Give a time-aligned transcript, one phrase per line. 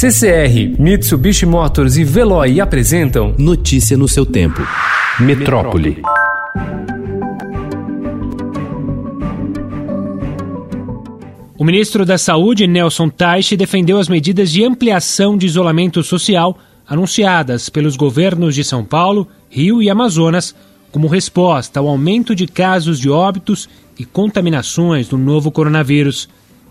[0.00, 4.62] CCR, Mitsubishi Motors e Veloy apresentam Notícia no seu tempo.
[5.18, 6.00] Metrópole.
[11.58, 16.56] O ministro da Saúde, Nelson Teich, defendeu as medidas de ampliação de isolamento social
[16.86, 20.54] anunciadas pelos governos de São Paulo, Rio e Amazonas
[20.92, 23.68] como resposta ao aumento de casos de óbitos
[23.98, 26.28] e contaminações do novo coronavírus.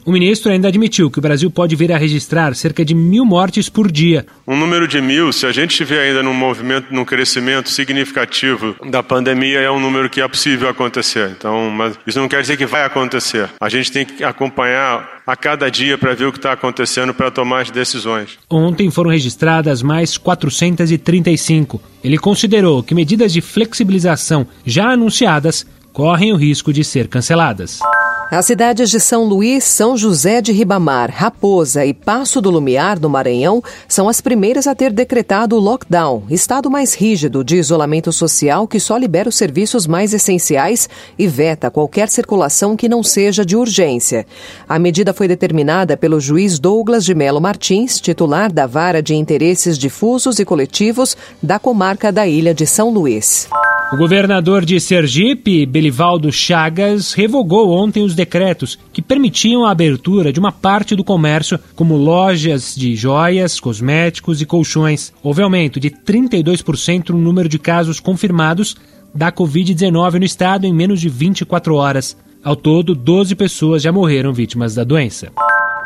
[0.08, 3.68] O ministro ainda admitiu que o Brasil pode vir a registrar cerca de mil mortes
[3.68, 4.26] por dia.
[4.48, 9.04] Um número de mil, se a gente estiver ainda num movimento, num crescimento significativo da
[9.04, 11.36] pandemia, é um número que é possível acontecer.
[11.38, 13.50] Então, mas isso não quer dizer que vai acontecer.
[13.60, 17.30] A gente tem que acompanhar a cada dia para ver o que está acontecendo para
[17.30, 18.40] tomar as decisões.
[18.50, 21.82] Ontem foram registradas mais 435.
[22.02, 27.82] Ele considerou que medidas de flexibilização já anunciadas correm o risco de ser canceladas.
[28.30, 33.10] As cidades de São Luís, São José de Ribamar, Raposa e Passo do Lumiar, no
[33.10, 38.68] Maranhão, são as primeiras a ter decretado o lockdown, estado mais rígido de isolamento social
[38.68, 43.56] que só libera os serviços mais essenciais e veta qualquer circulação que não seja de
[43.56, 44.28] urgência.
[44.68, 49.78] A medida foi determinada pelo juiz Douglas de Melo Martins, titular da Vara de Interesses
[49.78, 53.48] Difusos e Coletivos da comarca da Ilha de São Luís.
[53.90, 60.42] O governador de Sergipe, Belivaldo Chagas, revogou ontem os decretos que permitiam a abertura de
[60.42, 65.14] uma parte do comércio, como lojas de joias, cosméticos e colchões.
[65.24, 68.76] Houve aumento de 32% no número de casos confirmados
[69.16, 72.18] da Covid-19 no estado em menos de 24 horas.
[72.44, 75.32] Ao todo, 12 pessoas já morreram vítimas da doença.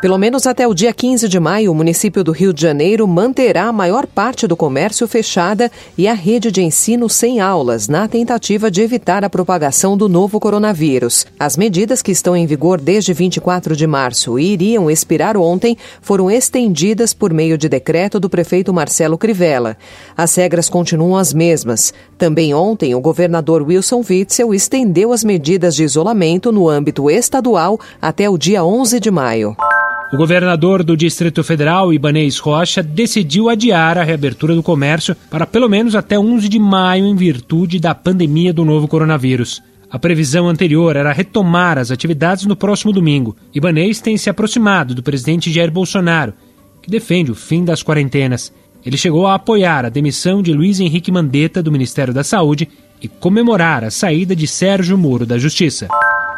[0.02, 3.66] Pelo menos até o dia 15 de maio, o município do Rio de Janeiro manterá
[3.66, 8.68] a maior parte do comércio fechada e a rede de ensino sem aulas, na tentativa
[8.68, 11.24] de evitar a propagação do novo coronavírus.
[11.38, 16.28] As medidas que estão em vigor desde 24 de março e iriam expirar ontem foram
[16.28, 19.76] estendidas por meio de decreto do prefeito Marcelo Crivella.
[20.16, 21.94] As regras continuam as mesmas.
[22.18, 28.28] Também ontem, o governador Wilson Witzel estendeu as medidas de isolamento no âmbito estadual até
[28.28, 29.56] o dia 11 de maio.
[30.12, 35.70] O governador do Distrito Federal, Ibanez Rocha, decidiu adiar a reabertura do comércio para pelo
[35.70, 39.62] menos até 11 de maio em virtude da pandemia do novo coronavírus.
[39.90, 43.34] A previsão anterior era retomar as atividades no próximo domingo.
[43.54, 46.34] Ibanez tem se aproximado do presidente Jair Bolsonaro,
[46.82, 48.52] que defende o fim das quarentenas.
[48.84, 52.68] Ele chegou a apoiar a demissão de Luiz Henrique Mandetta do Ministério da Saúde
[53.00, 55.88] e comemorar a saída de Sérgio Moro da Justiça.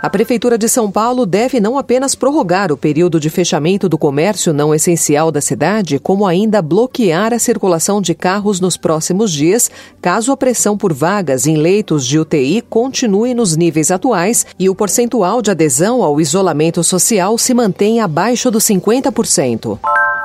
[0.05, 4.53] A Prefeitura de São Paulo deve não apenas prorrogar o período de fechamento do comércio
[4.53, 9.71] não essencial da cidade, como ainda bloquear a circulação de carros nos próximos dias,
[10.03, 14.75] caso a pressão por vagas em leitos de UTI continue nos níveis atuais e o
[14.75, 19.79] percentual de adesão ao isolamento social se mantenha abaixo dos 50%.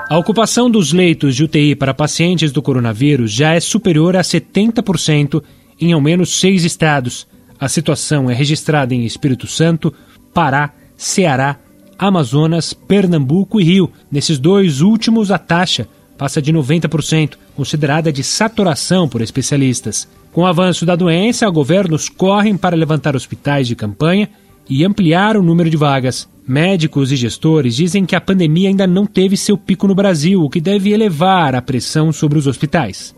[0.09, 5.41] A ocupação dos leitos de UTI para pacientes do coronavírus já é superior a 70%
[5.79, 7.25] em ao menos seis estados.
[7.59, 9.93] A situação é registrada em Espírito Santo,
[10.33, 11.57] Pará, Ceará,
[11.97, 13.91] Amazonas, Pernambuco e Rio.
[14.09, 15.87] Nesses dois últimos, a taxa
[16.17, 20.07] passa de 90%, considerada de saturação por especialistas.
[20.31, 24.29] Com o avanço da doença, governos correm para levantar hospitais de campanha
[24.69, 26.29] e ampliar o número de vagas.
[26.47, 30.49] Médicos e gestores dizem que a pandemia ainda não teve seu pico no Brasil, o
[30.49, 33.15] que deve elevar a pressão sobre os hospitais.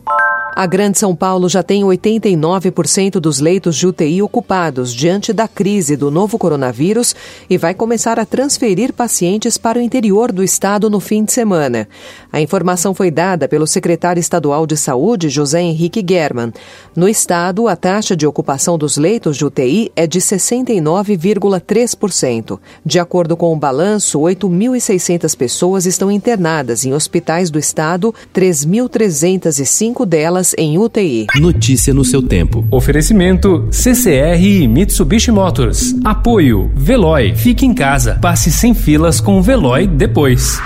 [0.54, 5.96] A Grande São Paulo já tem 89% dos leitos de UTI ocupados diante da crise
[5.96, 7.16] do novo coronavírus
[7.50, 11.88] e vai começar a transferir pacientes para o interior do estado no fim de semana.
[12.34, 16.52] A informação foi dada pelo secretário estadual de Saúde, José Henrique German.
[16.94, 22.60] No estado, a taxa de ocupação dos leitos de UTI é de 69,3%.
[22.86, 30.41] De acordo com o balanço, 8.600 pessoas estão internadas em hospitais do estado, 3.305 delas
[30.58, 31.28] em UTI.
[31.40, 32.66] Notícia no seu tempo.
[32.72, 35.96] Oferecimento CCR e Mitsubishi Motors.
[36.04, 37.36] Apoio Veloy.
[37.36, 38.18] Fique em casa.
[38.22, 40.60] Passe sem filas com o Veloy depois.